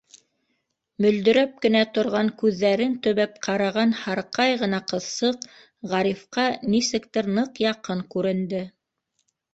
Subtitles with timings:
[1.05, 5.45] Мөлдөрәп кенә торған күҙҙәрен төбәп ҡараған һарыҡай ғына ҡыҙсыҡ
[5.93, 8.65] Ғарифҡа нисектер ныҡ яҡын күренде.